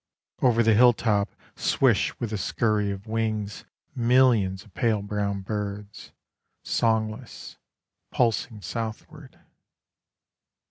[0.41, 3.65] Over the hilltop Swish with a scurry of wings
[3.95, 6.11] Millions of pale brown birds,
[6.63, 7.59] Songless,
[8.09, 9.39] pulsing southward.